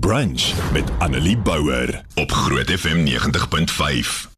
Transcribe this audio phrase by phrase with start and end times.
[0.00, 4.30] Brunch met Annelie Bouwer op Groot FM 90.5.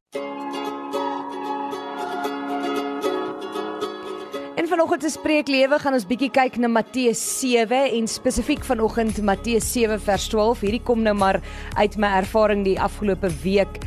[4.55, 9.23] En vanoggend te spreek lewe gaan ons bietjie kyk na Matteus 7 en spesifiek vanoggend
[9.23, 10.61] Matteus 7 vers 12.
[10.67, 11.39] Hierdie kom nou maar
[11.79, 13.79] uit my ervaring die afgelope week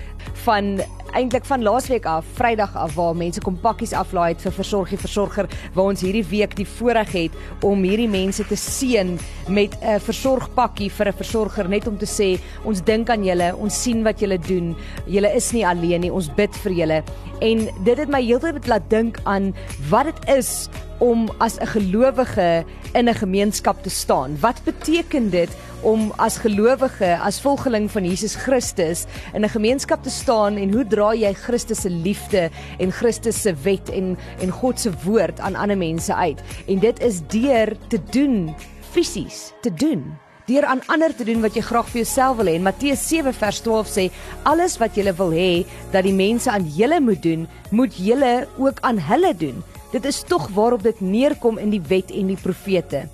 [0.45, 0.77] van
[1.17, 5.47] eintlik van laasweek af, Vrydag af waar mense kom pakkies aflaai het vir versorgie versorger
[5.73, 9.15] waar ons hierdie week die voorreg het om hierdie mense te seën
[9.49, 13.81] met 'n versorgpakkie vir 'n versorger net om te sê ons dink aan julle, ons
[13.83, 14.75] sien wat julle doen.
[15.07, 17.03] Julle is nie alleen nie, ons bid vir julle.
[17.41, 19.55] En dit het my heeltyd laat dink aan
[19.89, 24.37] wat dit is om as 'n gelowige in 'n gemeenskap te staan.
[24.39, 25.49] Wat beteken dit
[25.81, 30.87] om as gelowige, as volgeling van Jesus Christus in 'n gemeenskap te staan en hoe
[30.87, 35.55] dra jy Christus se liefde en Christus se wet en en God se woord aan
[35.55, 36.41] ander mense uit?
[36.67, 38.55] En dit is deur te doen
[38.91, 42.55] fisies, te doen deur aan ander te doen wat jy graag vir jouself wil hê.
[42.63, 44.05] Matteus 7 vers 12 sê
[44.47, 47.43] alles wat jy wil hê dat die mense aan julle moet doen,
[47.75, 49.59] moet julle ook aan hulle doen.
[49.91, 53.05] Dit is tog waarop dit neerkom in die wet en die profete.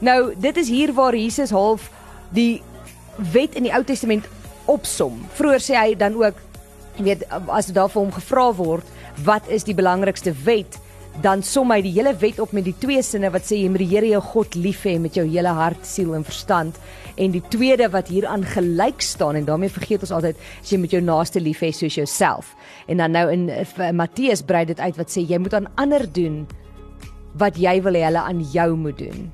[0.00, 1.90] Nou, dit is hier waar Jesus half
[2.36, 2.62] die
[3.32, 4.26] wet in die Ou Testament
[4.64, 5.22] opsom.
[5.36, 6.40] Vroeger sê hy dan ook,
[6.96, 10.78] jy weet, as daar vir hom gevra word, wat is die belangrikste wet?
[11.24, 13.80] Dan som hy die hele wet op met die twee sinne wat sê jy moet
[13.80, 16.76] die Here jou God lief hê met jou hele hart, siel en verstand.
[17.16, 20.92] En die tweede wat hieraan gelyk staan en daarmee vergeet ons altyd, as jy met
[20.92, 22.52] jou naaste lief hê soos jouself.
[22.86, 23.48] En dan nou in
[23.96, 26.44] Matteus brei dit uit wat sê jy moet aan ander doen
[27.40, 29.26] wat jy wil hê hulle aan jou moet doen.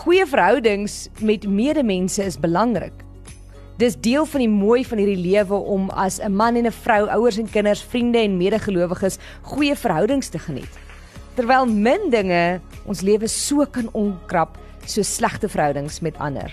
[0.00, 2.96] Goeie verhoudings met medemense is belangrik.
[3.80, 7.08] Dis deel van die mooi van hierdie lewe om as 'n man en 'n vrou,
[7.08, 10.89] ouers en kinders, vriende en medegelowiges goeie verhoudings te geniet.
[11.38, 16.50] Terwyl min dinge ons lewe so kan onkrap so slegte verhoudings met ander.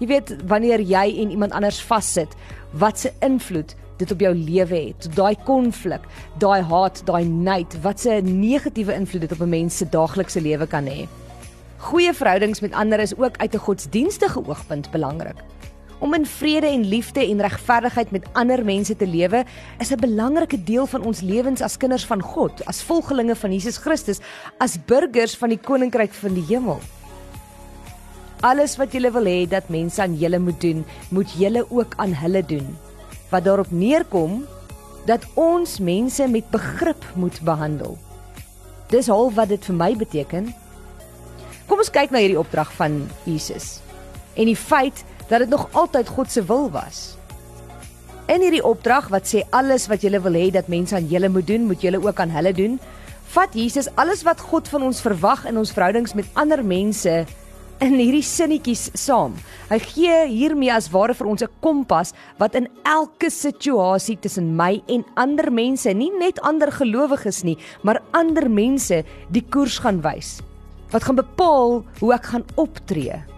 [0.00, 2.32] Jy weet wanneer jy en iemand anders vassit,
[2.72, 5.08] wat se invloed dit op jou lewe het.
[5.14, 6.02] Daai konflik,
[6.42, 10.66] daai haat, daai nait, wat se negatiewe invloed dit op 'n mens se daaglikse lewe
[10.66, 11.06] kan hê.
[11.78, 15.36] Goeie verhoudings met ander is ook uit 'n godsdienstige oogpunt belangrik.
[16.04, 19.44] Om in vrede en liefde en regverdigheid met ander mense te lewe,
[19.80, 23.76] is 'n belangrike deel van ons lewens as kinders van God, as volgelinge van Jesus
[23.76, 24.20] Christus,
[24.58, 26.80] as burgers van die koninkryk van die hemel.
[28.40, 32.12] Alles wat jy wil hê dat mense aan julle moet doen, moet julle ook aan
[32.12, 32.76] hulle doen.
[33.30, 34.44] Wat daarop neerkom
[35.06, 37.98] dat ons mense met begrip moet behandel.
[38.88, 40.54] Dis al wat dit vir my beteken.
[41.66, 43.80] Kom ons kyk na hierdie opdrag van Jesus.
[44.34, 47.16] En die feit dat dit nog altyd God se wil was.
[48.26, 51.46] In hierdie opdrag wat sê alles wat jy wil hê dat mense aan julle moet
[51.46, 52.78] doen, moet julle ook aan hulle doen,
[53.34, 57.24] vat Jesus alles wat God van ons verwag in ons verhoudings met ander mense
[57.82, 59.34] in hierdie sinnetjies saam.
[59.68, 64.82] Hy gee hiermee as ware vir ons 'n kompas wat in elke situasie tussen my
[64.88, 70.40] en ander mense, nie net ander gelowiges nie, maar ander mense die koers gaan wys
[70.92, 73.33] wat gaan bepaal hoe ek gaan optree.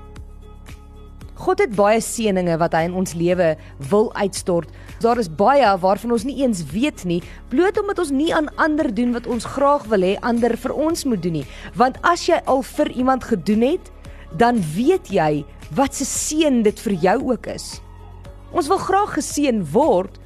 [1.37, 3.53] God het baie seëninge wat hy in ons lewe
[3.91, 4.71] wil uitstort.
[5.05, 7.21] Daar is baie waarvan ons nie eens weet nie,
[7.53, 11.05] bloot omdat ons nie aan ander doen wat ons graag wil hê ander vir ons
[11.05, 11.47] moet doen nie.
[11.77, 13.93] Want as jy al vir iemand gedoen het,
[14.37, 15.45] dan weet jy
[15.77, 17.81] wat se seën dit vir jou ook is.
[18.57, 20.17] Ons wil graag geseën word.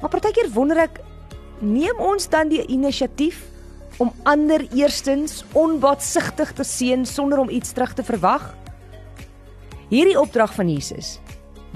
[0.00, 1.00] Maar partykeer wonder ek,
[1.62, 3.42] neem ons dan die inisiatief
[4.02, 8.61] om ander eerstens onbaatsigtig te seën sonder om iets terug te verwag?
[9.92, 11.18] Hierdie opdrag van Jesus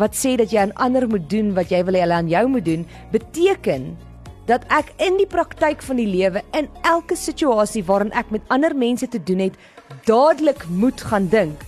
[0.01, 2.43] wat sê dat jy aan ander moet doen wat jy wil hê hulle aan jou
[2.53, 2.83] moet doen,
[3.13, 3.87] beteken
[4.49, 8.77] dat ek in die praktyk van die lewe in elke situasie waarin ek met ander
[8.77, 9.57] mense te doen het,
[10.05, 11.65] dadelik moet gaan dink.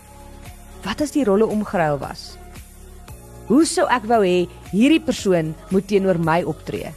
[0.84, 2.36] Wat as die rolle omgeruil was?
[3.48, 6.92] Hoe sou ek wou hê hierdie persoon moet teenoor my optree?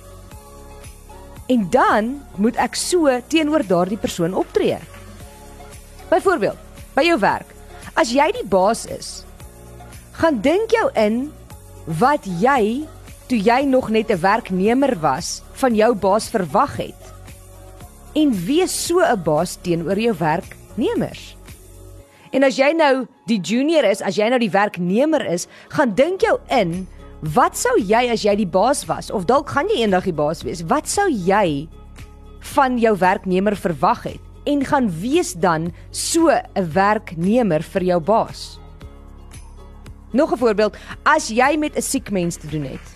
[1.52, 4.78] En dan moet ek so teenoor daardie persoon optree.
[6.12, 6.60] Byvoorbeeld,
[6.96, 7.48] by jou werk.
[7.96, 9.22] As jy die baas is,
[10.12, 11.32] gaan dink jou in
[11.86, 12.88] wat jy
[13.28, 17.02] toe jy nog net 'n werknemer was van jou baas verwag het.
[18.14, 21.36] En wees so 'n baas teenoor jou werknemers.
[22.32, 26.22] En as jy nou die junior is, as jy nou die werknemer is, gaan dink
[26.22, 26.88] jou in
[27.22, 30.42] Wat sou jy as jy die baas was of dalk gaan jy eendag die baas
[30.42, 30.64] wees?
[30.66, 31.70] Wat sou jy
[32.56, 38.58] van jou werknemer verwag het en gaan wees dan so 'n werknemer vir jou baas?
[40.12, 42.88] Nog 'n voorbeeld, as jy met 'n siek mens te doen het,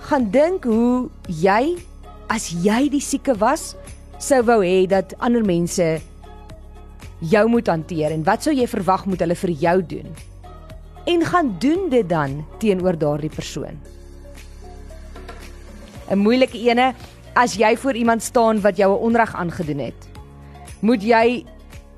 [0.00, 1.76] gaan dink hoe jy
[2.26, 3.74] as jy die sieke was,
[4.18, 6.00] sou wou hê dat ander mense
[7.18, 10.14] jou moet hanteer en wat sou jy verwag moet hulle vir jou doen?
[11.04, 13.80] en gaan doen dit dan teenoor daardie persoon.
[16.08, 16.92] 'n Moeilike ene
[17.34, 20.00] as jy voor iemand staan wat jou 'n onreg aangedoen het.
[20.80, 21.44] Moet jy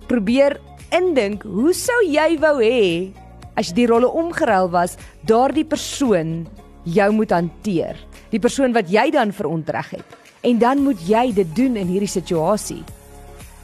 [0.07, 3.13] probeer indink, hoe sou jy wou hê
[3.57, 6.47] as die rolle omgeruil was, daardie persoon
[6.87, 7.97] jou moet hanteer,
[8.31, 10.17] die persoon wat jy dan verontreg het.
[10.47, 12.85] En dan moet jy dit doen in hierdie situasie.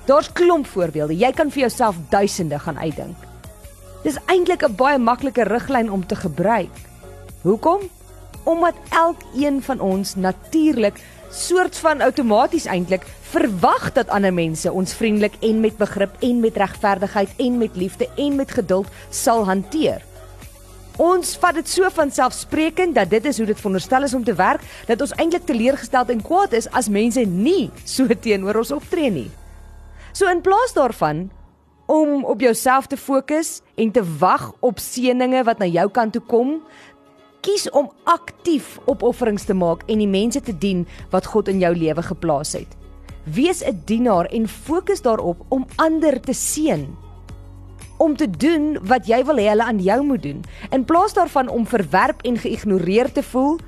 [0.08, 1.14] Daar's klomp voorbeelde.
[1.14, 3.16] Jy kan vir jouself duisende gaan uitdink.
[4.02, 6.74] Dis eintlik 'n baie maklike riglyn om te gebruik.
[7.42, 7.80] Hoekom?
[8.44, 10.98] Omdat elkeen van ons natuurlik
[11.32, 16.56] soort van outomaties eintlik verwag dat ander mense ons vriendelik en met begrip en met
[16.56, 20.02] regverdigheid en met liefde en met geduld sal hanteer.
[21.00, 24.34] Ons vat dit so van selfsprekend dat dit is hoe dit veronderstel is om te
[24.36, 29.10] werk dat ons eintlik teleurgesteld en kwaad is as mense nie so teenoor ons optree
[29.10, 29.30] nie.
[30.12, 31.30] So in plaas daarvan
[31.88, 36.22] om op jouself te fokus en te wag op seëninge wat na jou kant toe
[36.28, 36.60] kom,
[37.42, 41.72] kies om aktief opofferings te maak en die mense te dien wat God in jou
[41.74, 42.76] lewe geplaas het.
[43.24, 46.86] Wees 'n dienaar en fokus daarop om ander te seën.
[47.98, 50.44] Om te doen wat jy wil hê hulle aan jou moet doen.
[50.70, 53.58] In plaas daarvan om verwerp en geïgnoreer te voel,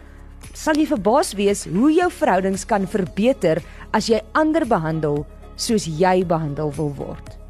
[0.52, 5.26] sal jy verbaas wees hoe jou verhoudings kan verbeter as jy ander behandel
[5.56, 7.43] soos jy behandel wil word.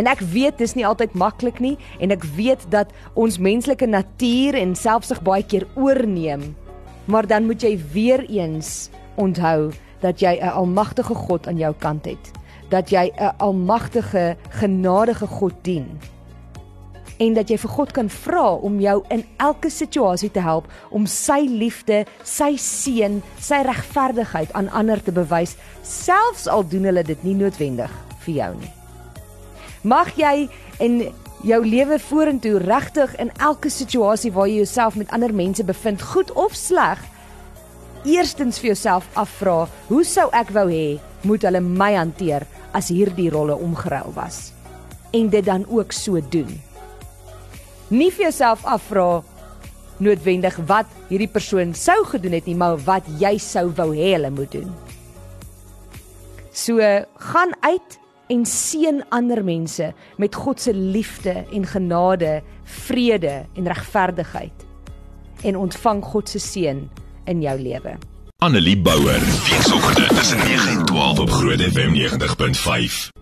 [0.00, 4.56] En ek weet dis nie altyd maklik nie en ek weet dat ons menslike natuur
[4.56, 6.54] en selfsug baie keer oorneem.
[7.04, 8.90] Maar dan moet jy weer eens
[9.20, 12.30] onthou dat jy 'n almagtige God aan jou kant het.
[12.68, 16.00] Dat jy 'n almagtige, genadige God dien.
[17.18, 21.06] En dat jy vir God kan vra om jou in elke situasie te help om
[21.06, 27.22] sy liefde, sy seën, sy regverdigheid aan ander te bewys, selfs al doen hulle dit
[27.22, 27.90] nie noodwendig
[28.24, 28.81] vir jou nie.
[29.82, 30.48] Mag jy
[30.78, 31.00] in
[31.42, 36.30] jou lewe vorentoe regtig in elke situasie waar jy jouself met ander mense bevind, goed
[36.38, 37.00] of sleg,
[38.06, 43.30] eerstens vir jouself afvra, hoe sou ek wou hê moet hulle my hanteer as hierdie
[43.34, 44.52] rolle omgeruil was?
[45.12, 46.50] En dit dan ook so doen.
[47.90, 49.22] Nie vir jouself afvra
[50.02, 54.30] noodwendig wat hierdie persoon sou gedoen het nie, maar wat jy sou wou hê hulle
[54.30, 54.70] moet doen.
[56.52, 56.78] So
[57.32, 57.98] gaan uit
[58.32, 64.66] en seën ander mense met God se liefde en genade, vrede en regverdigheid
[65.42, 66.88] en ontvang God se seën
[67.24, 67.96] in jou lewe.
[68.42, 73.21] Annelie Bouwer, weekoggend tussen 9 en 12 op Groot FM 90.5.